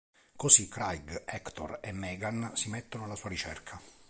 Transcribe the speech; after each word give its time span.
Così 0.35 0.67
Craig, 0.67 1.25
Hector 1.27 1.77
e 1.79 1.91
Megan 1.91 2.53
si 2.55 2.69
mettono 2.69 3.03
alla 3.03 3.13
sua 3.15 3.29
ricerca. 3.29 3.79